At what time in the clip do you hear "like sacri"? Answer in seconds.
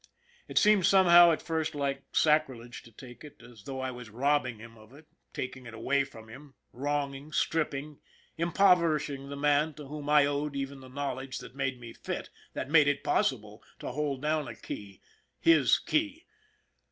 1.75-2.57